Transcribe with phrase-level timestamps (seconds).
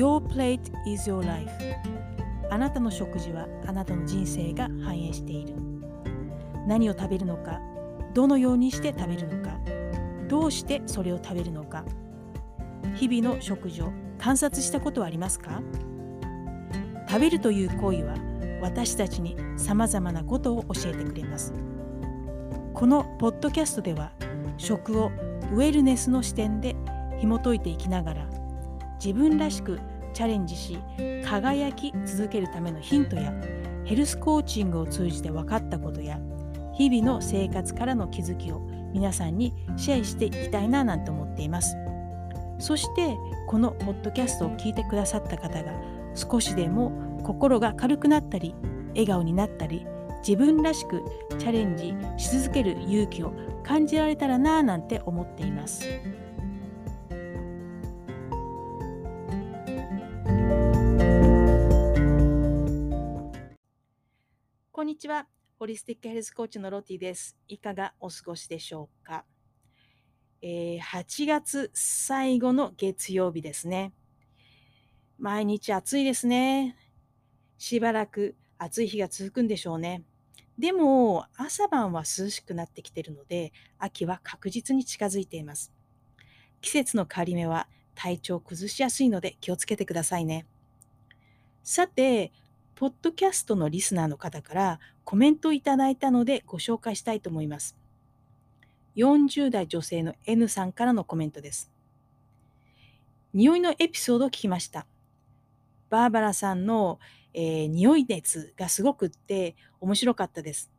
[0.00, 1.50] Your plate is your life.
[2.50, 5.54] あなたの食事はあなたの人生が反映している。
[6.66, 7.60] 何を食べるのか
[8.14, 9.58] どのようにして食べるのか
[10.26, 11.84] どうしてそれを食べるのか。
[12.94, 15.60] 日々の食事を観察したことはありますか？
[17.06, 18.14] 食べるという行為は
[18.62, 21.52] 私たちにさまざまなことを教えてくれます。
[22.72, 24.12] このポッドキャストでは
[24.56, 25.10] 食を
[25.52, 26.74] ウェルネスの視点で
[27.18, 28.26] 紐解いていきながら
[28.94, 29.78] 自分らしく
[30.12, 30.78] チャレンジし
[31.24, 33.32] 輝き続けるためのヒントや
[33.84, 36.20] ヘルスコーチングを通じて分かったことや
[36.74, 38.60] 日々の生活からの気づきを
[38.92, 41.76] 皆さんにシェアしていきたいななんて思っています
[42.58, 43.16] そして
[43.48, 45.72] このポッドキャストを聞いてくださった方が
[46.14, 48.54] 少しでも心が軽くなったり
[48.90, 49.86] 笑顔になったり
[50.26, 51.02] 自分らしく
[51.38, 55.86] チャレンジし続ける勇気を感じられたらなぁなんて思っています。
[65.00, 65.26] ちは。
[65.58, 67.34] ホリスティックヘルスコーチのロティです。
[67.48, 69.24] いかがお過ごしでしょうか、
[70.42, 73.94] えー、8月最後の月曜日ですね。
[75.18, 76.76] 毎日暑いですね。
[77.56, 80.04] しばらく暑い日が続くんでしょうね。
[80.58, 85.72] でも、朝晩は涼しくなってきているので、秋は確実に近づいています。
[86.60, 90.46] 季節の変わり目は体調を崩しやすいので気をつけてくださいね。
[91.62, 92.32] さて、
[92.80, 97.76] ポッドキャストのリスナーの方からコメントをいただいたのでご紹介したいと思います。
[98.96, 101.70] 40代女性の N さんからのコメントです。
[103.34, 104.86] 匂いのエピソードを聞きました。
[105.90, 106.98] バーバラさんの、
[107.34, 110.70] えー、匂い熱がすごくって面白かったです。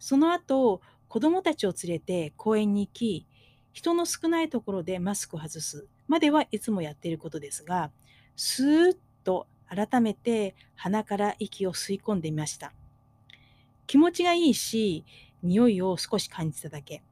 [0.00, 3.26] その後、子供たちを連れて公園に行き、
[3.72, 7.92] 人の少ないところでマスクを外すまではいつもやっていることですが、
[8.34, 12.72] スーッと改めて鼻から息を吸い込んでみました。
[13.86, 15.04] 気持ちがいいし、
[15.42, 17.02] 匂いを少し感じただけ。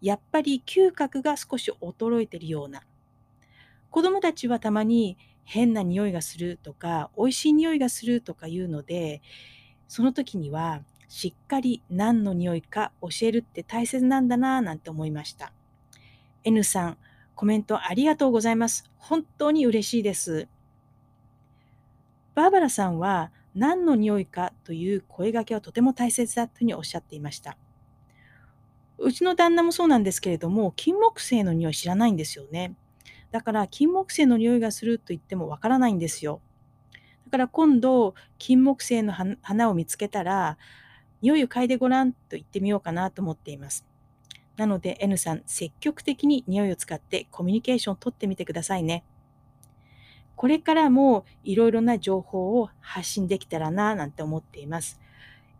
[0.00, 2.82] やっぱり嗅覚が少し衰えてるような。
[3.90, 9.22] 子供たちはたまに変な匂いがするとか、美味しい匂いがするとか言うので、
[9.88, 15.52] その時にはしっかり何の匂いか教えるって大切なんだなぁなんて思いました。
[16.44, 16.98] N さん、
[17.34, 18.90] コメントありがとうございます。
[18.98, 20.48] 本当に嬉しいです。
[22.38, 27.58] バーバラさんは何の匂いかという声掛けはとても大切だというふうにおっしゃっていました。
[28.96, 32.76] うちの旦那もそうなんですけれども、金木犀の匂い知らないんですよね。
[33.32, 36.40] だから金木犀の匂いがすると言ってもわからないんですよ。
[37.24, 39.12] だから今度、金木犀の
[39.42, 40.58] 花を見つけたら、
[41.20, 43.84] 匂いを嗅いでごらんと言ってみようかなと思っています。
[44.56, 49.02] なので N さん、積極的に匂いを使ってコミュニケーションをとってみてくださいね。
[50.38, 55.00] これからもいろいろな情報を発信できたらななんて思っています。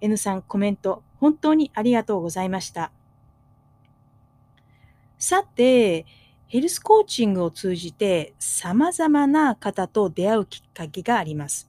[0.00, 2.92] N さんコメント本当にありがとうございました。
[5.18, 6.06] さて、
[6.46, 11.68] ヘルスコーチングを通じて様々な方と出会うきっかけがあります。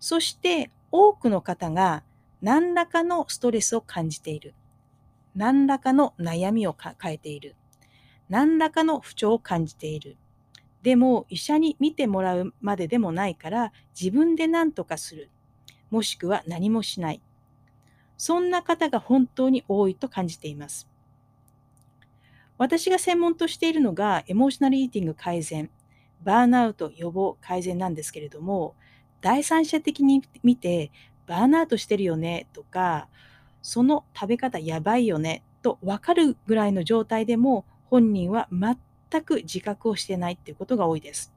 [0.00, 2.02] そして多くの方が
[2.42, 4.52] 何らかのストレスを感じている。
[5.36, 7.54] 何らかの悩みを抱えている。
[8.28, 10.16] 何らかの不調を感じている。
[10.86, 15.30] でも医者に診てもらうまででもないから自分で何とかする。
[15.90, 17.20] もしくは何もしない。
[18.16, 20.88] そんな方が本当に多いと感じています。
[22.56, 25.70] 私が専門としているのがエモーショナルイーティング改善、
[26.22, 28.76] バーンアウト予防改善なんですけれども、
[29.20, 30.92] 第三者的に見て
[31.26, 33.08] バーンアウトしてるよねとか、
[33.60, 38.78] その食べ方やばいよねと分かるぐらいの状態でも本人は全
[39.16, 41.32] 全く自覚をしてないっていうことが多いです。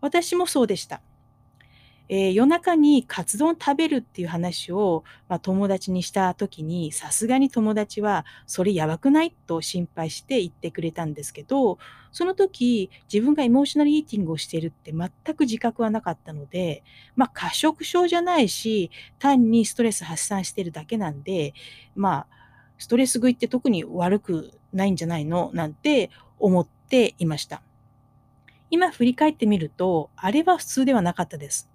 [0.00, 1.00] 私もそうでした。
[2.08, 11.78] えー、夜中にカツ丼食べるっていう話を、まあ、友達にした時にさすがに友達はそれやばくないと心配して言ってくれたんですけど
[12.10, 16.82] その時自分がエモーショナルイーティングをしてるって全く自覚はなかったので、
[17.16, 21.54] まあ、過食症じゃないし単にストレス発散してるだけなんで
[21.94, 22.42] まあ
[22.76, 25.50] ストレス食いって特に悪くないんじゃないの？
[25.54, 26.10] なんて
[26.42, 27.62] 思っていました。
[28.70, 31.70] 今振り返ってみると、あれは普通ではなかったです。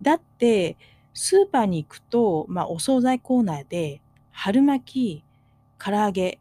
[0.00, 0.76] だって、
[1.14, 4.00] スーパーに行くと、まあ、お惣菜コーナーで、
[4.30, 5.24] 春巻き、
[5.78, 6.38] 唐揚げ、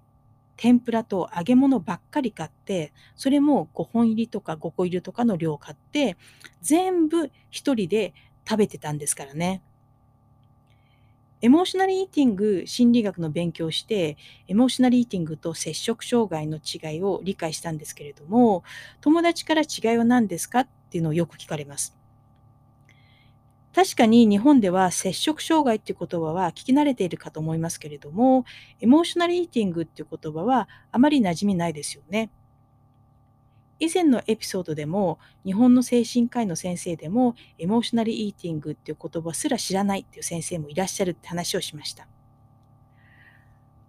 [0.55, 6.15] 天ぷらと揚げ物ばっかり買って、それも5本入りとか5個入りとかの量を買って、
[6.61, 8.13] 全部一人で
[8.47, 9.61] 食べてたんですからね。
[11.41, 14.17] エモーショナルイーティング心理学の勉強をして、
[14.47, 18.63] エモーショナルイーティングと摂食障害の違いを理解したんですけれども、
[19.01, 21.95] 友達から違いは何ですかっていうのをよく聞かれます。
[23.75, 28.43] 確かに日本では摂食障害っていう言葉は聞き慣れているかと思いますけれども、
[28.81, 32.31] エモーショナルイーティングっていう言葉はあまり馴染みないですよね。
[33.79, 42.07] 以前のエピソードでも日本の精神科医の先生でも emotional eating っていう言葉すら知らないっていう先生もいらっしゃるって話をしました。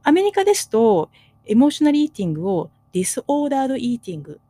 [0.03, 1.11] アメリカですと
[1.45, 4.41] emotional eating を disordered eating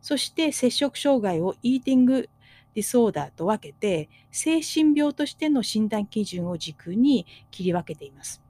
[0.00, 2.28] そして摂食障害を eating
[2.74, 8.42] disorder と分けて精神病としての診断基準を軸に切り分けています。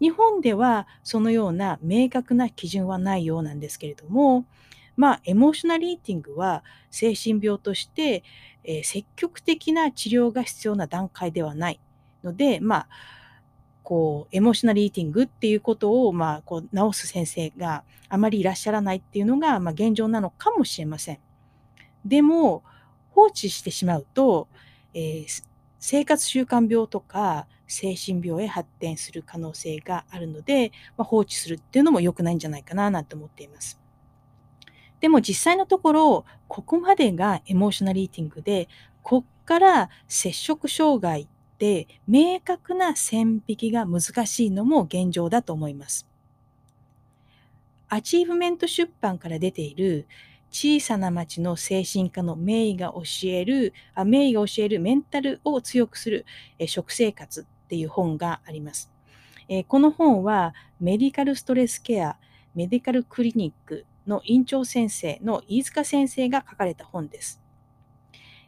[0.00, 4.44] 日本ではそのような明確な基準はないようなんですけれども、
[4.98, 8.24] まあ、エモーショナルイーティングは精神病として、
[8.64, 11.80] えー、積極的な治療が必要な段階ではない
[12.24, 12.88] ので、まあ、
[13.84, 21.18] こう、エモーショナルイーティングっていうことを、まあ、こう、治す先生があまりいらっしゃらないっていうのが、まあ、現状なのかもしれません。
[22.04, 22.64] でも、
[23.12, 24.48] 放置してしまうと、
[24.94, 25.44] えー、
[25.78, 33.77] 生活習慣病とか精神病へ発展する可能性があるので、まあ、放置するっていうのも良くないんじゃないかななんて思っています。
[35.00, 38.68] でも実際のところ、ここまでが emotional eating で、
[39.02, 41.28] こっから摂食障害
[41.58, 46.06] で明確な線引きが難しいのも現状だと思います。
[47.88, 50.06] アチーブメント出版から出ている
[50.50, 56.26] 小さな町の精神科の名医が教える、あ名医が教えるメンタルを強くする
[56.58, 58.90] え食生活っていう本があります。
[59.48, 62.16] えこの本はメディカルストレスケア、
[62.54, 67.40] メディカルクリニックの院長先生の飯塚先生が書かれた本です。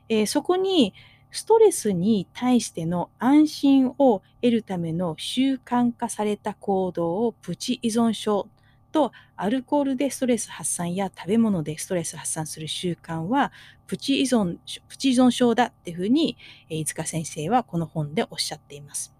[0.08, 0.92] えー、そこに
[1.30, 8.48] ストレスに対しての安心を得るための習慣化された行動をプチ依存症
[8.90, 13.52] とアルコールでストレス発散や食べ物でストレス発散する習慣は
[13.86, 14.56] プチ依存
[14.88, 16.36] プチ依存症だっていうふうに
[16.68, 19.14] 飯塚先生はこの本でおっしゃっています。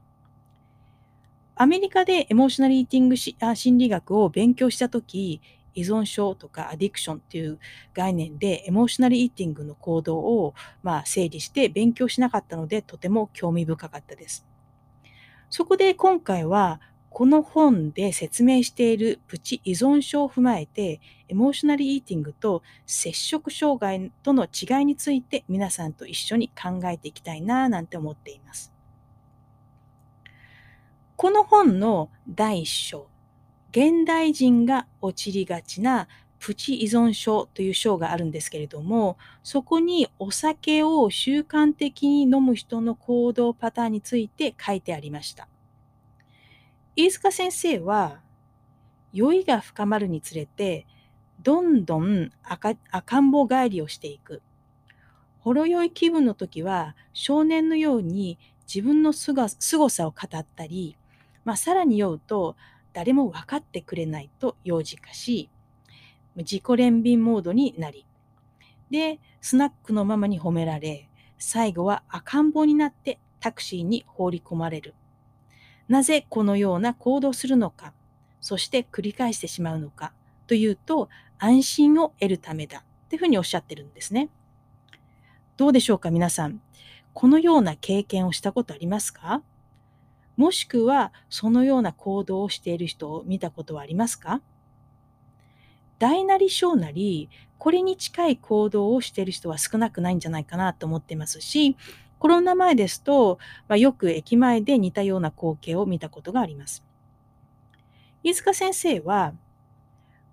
[1.54, 5.42] アメリカでエモーショナルイーティングし心理学を勉強したとき、
[5.74, 7.58] 依存症とかアディクションっていう
[7.94, 14.46] 概念でエモーショナルイーティングの行動をまあ整理して勉強しなかったのでとても興味深かったです。
[15.48, 16.80] そこで今回は
[17.10, 28.72] この本で説明しているプチ依存症を踏まえてエモーショナルイーティングと摂食障害との違いについて皆さんと一緒に考えていきたいななんて思っています。
[31.16, 33.09] この本の第一章
[33.70, 36.08] 現代人が陥りがちな
[36.40, 45.48] プチ依存症という章があるんですけれども、そこにお酒を習慣的に飲む人の行動パターンについて書いてありました。
[46.96, 48.20] 飯塚先生は、
[49.12, 50.86] 酔いが深まるにつれて、
[51.42, 54.42] どんどん赤ん坊帰りをしていく。
[55.40, 60.96] ほろ酔い気分の時は、少年のように自分のすごさを語ったり、
[61.44, 62.56] まあ、さらに酔うと、
[62.92, 65.48] 誰も分かってくれないと幼児化し、
[66.36, 68.06] 自己憐憫モードになり、
[68.90, 71.08] で、スナックのママに褒められ、
[71.38, 74.94] 最後は赤ん坊になってタクシーに放り込まれる。
[75.88, 77.92] なぜこのような行動するのか、
[78.40, 80.12] そして繰り返してしまうのか
[80.46, 81.08] というと、
[81.38, 84.28] 安心を得るためだっていうふうにおっしゃってるんですね。
[85.56, 86.60] どうでしょうか、皆さん。
[87.12, 89.42] このような経験をしたことありますか？
[90.40, 94.40] もしくはそのような行動をしている人を見たことはありますか？
[95.98, 97.28] 大なり小なり、
[97.58, 101.76] これに近い行動をしている人は少なくないんじゃないかなと思ってますし、
[102.18, 106.82] コロナ前ですと、まあ、よく駅前で似たような光景を見たことがあります。
[108.22, 109.34] 飯塚先生は、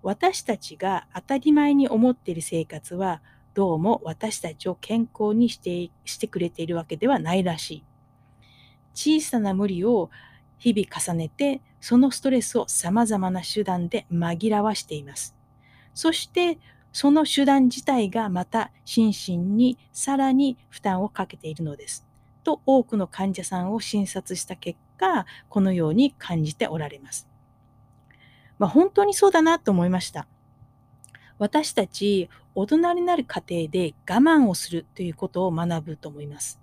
[0.02, 3.20] 私たちが当たり前に思っている生活は、
[3.52, 7.84] どうも私たちを健康にしてしてくれているわけではないらしい。
[8.98, 10.10] 小さな無理を
[10.58, 15.36] 日々重ねて、そのストレスを様々な手段で紛らわしています。
[15.94, 16.58] そして、
[16.90, 22.08] その手段自体がまた心身にさらに負担をかけているのです。
[22.42, 27.28] と多くの患者さんを診察した結果、このように感じておられます。
[28.58, 30.26] まあ、本当にそうだなと思いました。
[31.38, 36.58] 私たち大人になる過程で我慢をするということを学ぶと思います。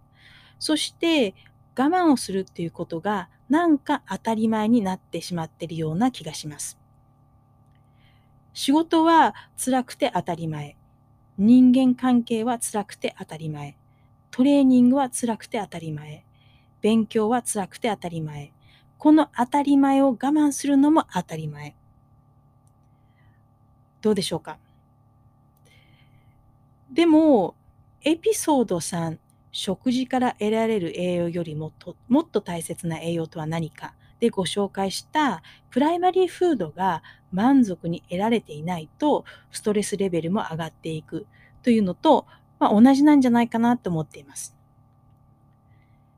[0.60, 1.34] そして
[1.78, 6.78] 我慢をするっていうことがなんか当たり前になってしまっているような気がします。
[8.54, 10.78] 仕事は辛くて当たり前。
[11.38, 13.76] 人間関係は辛くて当たり前。
[14.32, 16.24] トレーニングは辛くて当たり前。
[16.82, 18.52] 勉強は辛くて当たり前。
[18.98, 21.76] この当たり前を我慢するのも当たり前。
[24.02, 24.58] どうでしょうか？
[26.92, 27.56] でも、
[28.02, 29.18] エピソード3、
[29.58, 41.26] 食事から得られる栄養よりもともっと大切な栄養とは何かでご紹介したプライマリーフードが満足に得られていないとストレスレベルも上がっていく
[41.64, 42.26] というのと、
[42.60, 44.58] まあ、同じなんじゃないかなと思っています。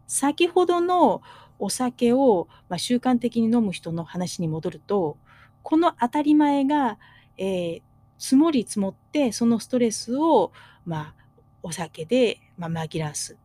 [0.07, 1.21] 先ほどの
[1.59, 5.15] お酒を、まあ、習慣的に飲む人の話に戻ると、
[5.61, 6.97] この当たり前が、
[7.37, 7.81] えー、
[8.17, 10.51] 積もり積もって、そのストレスを、
[10.85, 11.13] まあ、
[11.61, 13.37] お酒で、ま、紛らわす。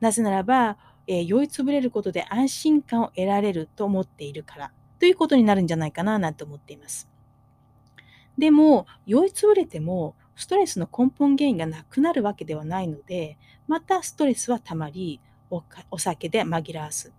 [0.00, 0.76] なぜならば、
[1.06, 7.08] えー、酔いつぶれることで安心感を得られると思っているからということになるんじゃないかななんて思っています。
[8.38, 13.36] でも、酔いつぶれても、ストレスの根本原因がなくなるわけではないので、
[13.68, 15.20] またストレスはたまり、
[15.90, 17.12] お酒で紛らわす。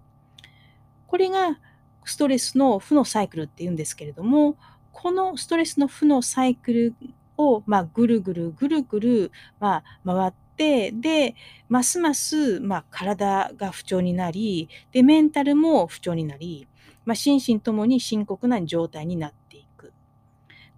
[1.07, 1.59] これが
[2.05, 4.57] ストレスの負のサイクルっていうんですけれども、
[4.91, 6.95] このストレスの負のサイクル
[7.37, 11.35] を、まあ、ぐるぐるぐるぐる、まあ、回って、で、
[11.69, 16.67] ますます、まあ、体が不調になり、で、メンタルも不調になり、
[17.05, 19.93] まあ、心身ともに深刻な状態になっていく。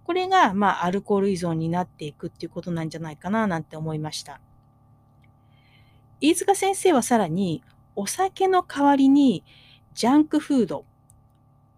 [0.04, 4.40] これが、まあ、アルコール依存になっていくっていうことなんじゃないかななんて思いました。
[6.20, 7.62] 飯塚先生はさらに、
[7.94, 9.44] お酒の代わりに、
[9.94, 10.84] ジャンクフード、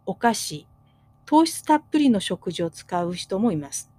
[0.07, 0.67] お菓子、
[1.27, 3.91] 糖質たっぷりの食事を使う人もいます。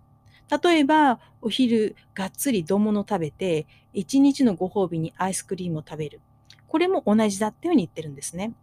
[0.64, 6.22] 例えば、お昼がっつり丼物食べて、一日のご褒美にアイスクリームを食べる。
[6.68, 8.54] これも同じだっていうふうに言ってるんですね。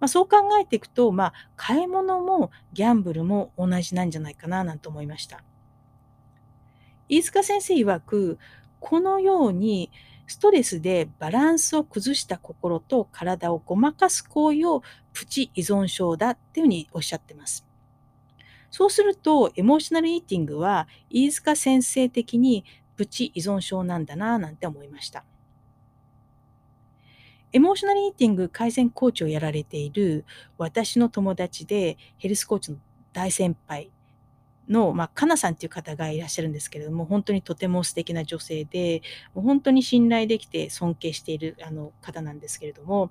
[0.00, 5.42] まあ、そう考えていくと、まあ、買い物もギャンブルも同じなんじゃないかななんて思いました。
[7.08, 8.38] 飯塚先生曰く、
[8.80, 9.90] このように
[10.26, 14.82] ストレスでバランスを崩した心と体をごまかす行為を
[15.12, 17.66] プチ依存症だっていうふうにおっしゃってます。
[18.70, 22.64] そうすると、エモーショナルイーティングは飯塚先生的に
[23.02, 25.24] プチ依存症なんだなぁなんて思いました。
[27.52, 30.24] エモーショナルイーティング改善コーチをやられている
[30.56, 32.78] 私の友達でヘルスコーチの
[33.12, 33.90] 大先輩
[34.68, 39.02] の、まあ、かなさんっていう方がいらっしゃるんですけれども、本当にとても素敵な女性で、
[39.34, 43.10] もう本当に信頼できて尊敬しているあの方なんですけれども、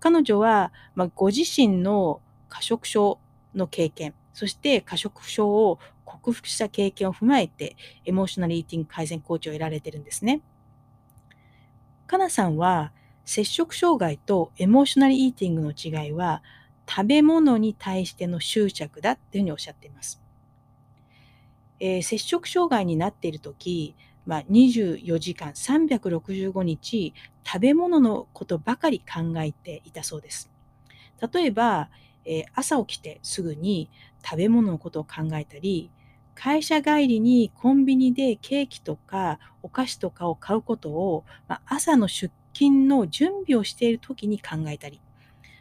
[0.00, 3.20] 彼女は、まあ、ご自身の過食症
[3.54, 10.40] の経験、そして過食症を克服した経験を踏まえて、エモーショナルイーティング改善コーチを得られてるんですね。
[12.06, 12.92] かなさんは、
[13.24, 16.42] 摂食障害とエモーショナルイーティングの違いは、
[16.88, 20.22] 食べ物に対しての執着だっていうふうにおっしゃっています。
[21.80, 23.94] えー、摂食障害になっている時、
[24.26, 27.14] まあ、24時間365日
[27.46, 30.50] 食べ物のことばかり考えていたそうです。
[31.32, 31.88] 例えば、
[32.24, 33.90] えー、朝起きてすぐに
[34.22, 35.90] 食べ物のことを考えたり、
[36.40, 45.00] 会社帰りにコンビニでケーキとかお菓子とかを買うことを、ま、朝の出勤の準備をしている時に考えたり、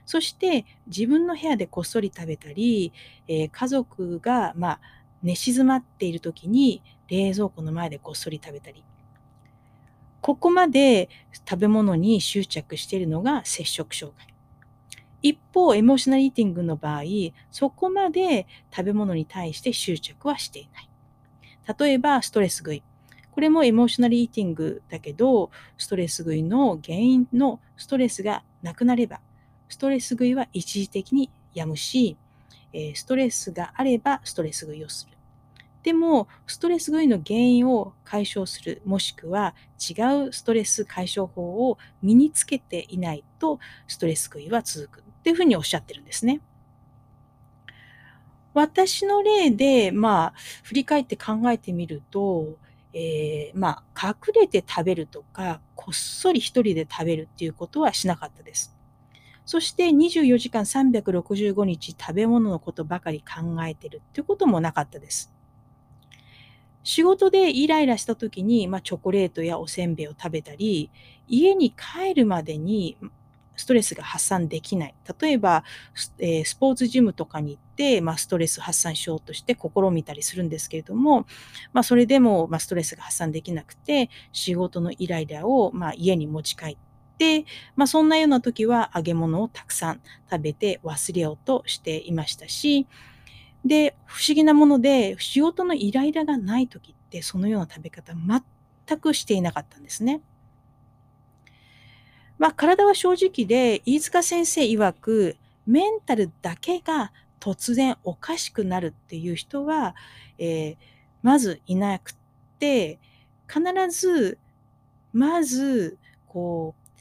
[0.06, 2.94] そして自分の部屋でこっそり食べたり、
[3.28, 4.80] えー、家族が、まあ、
[5.24, 8.84] 寝静まっている時に冷蔵庫の前でこっそり食べたり。
[10.22, 11.10] ここまで
[11.50, 14.37] 食べ物に執着しているのが摂食障害。
[15.22, 17.04] 一方、エモーショナルイーティングの場合、
[17.52, 20.90] そこまで食べ物に対して執着はしていない。
[21.80, 22.84] 例えば、ストレス食い。
[23.32, 29.22] これもエモーショナルイーティングだけど、ストレス食いの原因のストレスがなくなれば、
[29.70, 32.18] ストレス食いは一時的にやむし、
[32.96, 35.18] ストレスがあればストレス食いをする。
[35.84, 39.94] でも、ストレス食いの原因を解消する、もしくは違
[40.28, 46.42] うストレス解消法を身につけていないと、ストレス食いは続くっていうふうにおっしゃってるんですね。
[48.54, 50.34] 私の例で、まあ、
[50.64, 52.58] 振り返って考えてみると、
[52.92, 58.76] えー、まあ、隠れて食べるとか、こっそり一人で食べるっていうことはしなかったです。
[59.46, 65.32] そして24時間365日食べ物のことばかり考えてるっていうこともなかったです。
[66.84, 70.90] 仕事でイライラした時に、まあ、チョコレートやおせんべいを食べたり、
[71.28, 72.98] 家に帰るまでに
[73.58, 74.96] ストレスが発散できない。
[75.20, 75.66] 例えば、
[76.20, 81.26] え、スポーツジムとかに行って、まあ、ストレス発散しようとして試みたりするんですけれども、
[81.74, 86.78] まあ、それでも、まあ、ストレスが発散できなくて、仕事のイライラを、まあ、家に持ち帰っ
[87.18, 87.46] て、
[87.76, 92.88] まあ、そんなような時は揚げ物をたくさん食べて忘れようとしていましたし、
[93.66, 100.22] で、不思議なもので、仕事のイライラがない時って、そのような食べ方全くしていなかったんですね。
[102.38, 109.96] まあ、体は正直で、飯塚先生曰く、メンタルだけが突然おかしくなるっていう人は、
[110.38, 110.78] えー、
[111.24, 112.14] まずいなく
[112.60, 113.00] て、
[113.48, 114.38] 必ず、
[115.14, 116.98] まず、こう、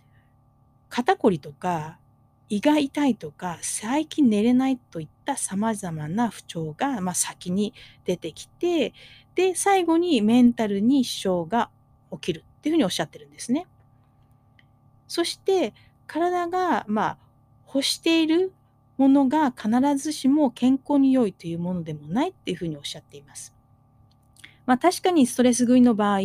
[0.89, 1.99] 肩こりとか、
[2.49, 7.75] 胃が痛いとか、最近寝れないといった様々な不調が、まあ、先に
[8.05, 8.95] 出てきて、
[9.35, 11.71] で、最後にメンタルに支障が
[12.13, 13.67] 起きるっていうふうにおっしゃってるんですね。
[15.09, 15.75] そして
[16.07, 17.19] 体がまあ
[17.67, 18.53] 欲している
[18.97, 23.55] ものが必ずしも健康に良いというものでもないっていうふうにおっしゃっています。
[24.65, 26.21] まあ、確かにストレス食いの場合、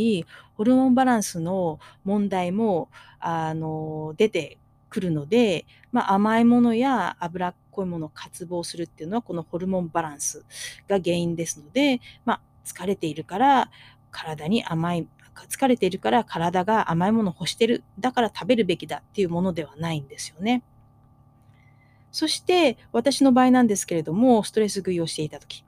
[0.56, 4.58] ホルモンバランスの問題もあの出て
[4.90, 10.44] くるので、まあ、甘いものや脂っこいものを渇望するっていうのはこのホルモンバランス
[10.88, 13.70] が原因ですので、まあ、疲れているから
[14.12, 15.08] 体に甘い
[15.48, 17.84] 疲れているから体が甘いものを欲してる。
[18.00, 20.64] だから食べるべきだっていうものではないんですよね。
[22.12, 25.64] そして私の場合なんですけれども、ストレス食いをしていた時、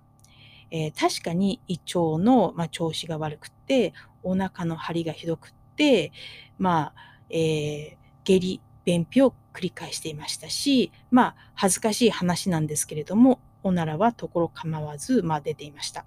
[0.71, 6.11] えー、確かに胃腸の、まあ、調子が悪くって、お腹の張りがひどくって、
[6.57, 16.05] まあ、えー、下痢、便秘を繰り返していましたし、まあ、恥ずかしい話なんですけれども、おならはところ構わず、まあ、出ていました。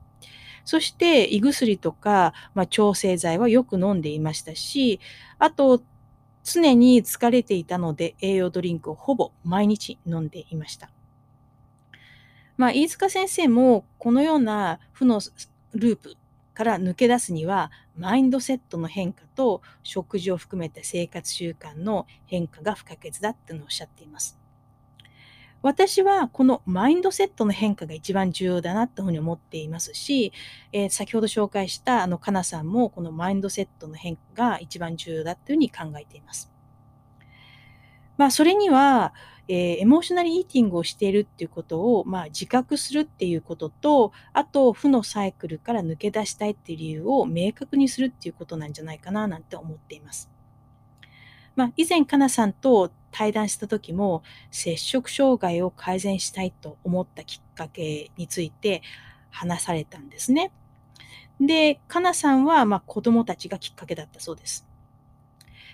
[0.67, 5.01] そして胃薬とか、まあ、調整剤はよく飲んでいましたし、
[5.39, 5.81] あと、
[6.45, 10.91] 常に疲れていたので栄養ドリンクをほぼ毎日飲んでいました。
[12.57, 15.21] まあ、飯塚先生もこのような負の
[15.73, 16.17] ループ
[16.53, 24.46] から抜け出すには、マインドセットの変化と食事を含めて生活習慣の変化が不可欠だってのをおっしゃっています。
[25.67, 30.33] 私はこのマインドセットの変化が一番重要だなというふうに思っていますし、
[30.71, 36.53] えー、先ほど紹介したあのかなさんもこのマインドセットの変化が一番重要だというふうに考えています。
[38.17, 39.13] まあ、それには、
[39.49, 50.36] えー、エモーショナルイーティングをしているっていうことを、まあ、自覚するっていうことと、あと、負のサイクルから抜け出したいっていう理由を明確にするっていうことなんじゃないかななんて思っています。
[51.57, 58.83] まあ、以前、かなさんと対談した時も、摂食障害を改善したいと思ったきっかけについて
[59.31, 60.53] 話されたんですね。
[61.41, 64.67] で、かなさんは、まあ、子供たちがきっかけだったそうです。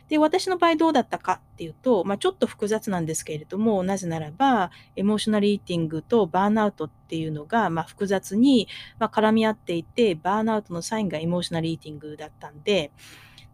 [0.09, 8.69] で、私の場合どうだったかっていうと、まあ、ちょっと複雑なんですけれども、なぜならば、エモーショナルイーティングとバーンアウトっていうのが、まあ、複雑に、
[8.99, 12.93] ま絡み合っていて、バーンアウトのサインがエモーショナルイーティングだったんで、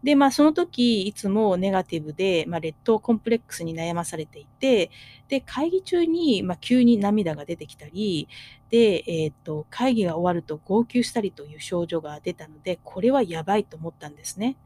[0.03, 4.91] で、まあ、その時、いつもネガティブで、まあ、劣等コンプレックスに悩まされていて、
[5.27, 8.29] で、会議中に、まあ、急に涙が出てきたり、
[8.69, 14.57] で、えっ、と、会議が終わると号泣したりという症状が出たので、これはやばいと思ったんですね。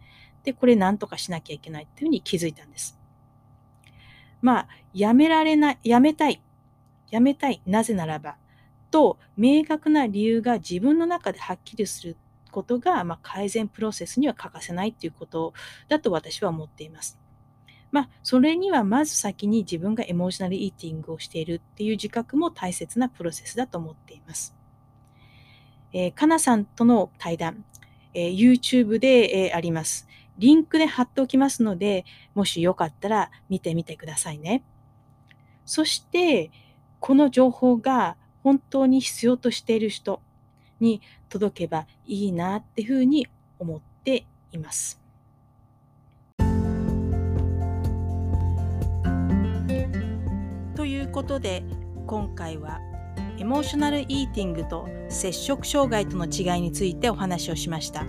[0.44, 3.00] で、これ何とかしなきゃいけないっていうふうに気づいたんです。
[4.42, 6.44] まあ、やめられない、やめたい、
[7.10, 8.38] やめたい、なぜならば、
[8.92, 12.18] と、明確な理由が自分の中ではっきりする
[12.54, 15.54] ことが、まあ、改善プロセスには欠かせないということ
[15.90, 17.20] だと私は思っています。
[17.92, 24.56] まあ、それにはまず先に自分がエモーショナルイーティングをしているっていう自覚も大切なプロセスだと思っています。
[25.92, 27.66] えー、かなさんとの対談、
[28.14, 30.08] えー、YouTube で、えー、あります。
[30.40, 34.64] リンクで貼っておきますので、もしよかったら見てみてくださいね。
[35.66, 36.52] そして、
[37.00, 40.22] この情報が本当に必要としている人、
[40.80, 43.28] に届けばいいなっていうふうに
[43.60, 45.00] 思っています。
[50.76, 51.64] ということで
[52.08, 52.80] 今回は
[53.38, 58.06] エモーショナルイーティングと摂食障害との違いについてお話をしました。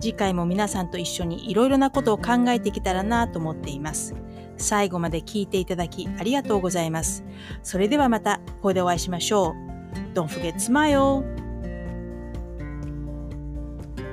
[0.00, 4.14] 次回も皆さんと一緒にいろいろなことを考えてきたらなと思っています。
[4.56, 7.24] 最後まで聞いていただきありがとうございます。
[7.62, 10.14] それではまたここでお会いしましょう。
[10.14, 11.39] Don't forget smile!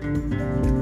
[0.08, 0.77] Música